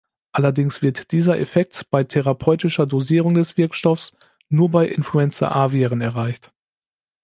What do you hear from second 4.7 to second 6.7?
bei Influenza-A-Viren erreicht.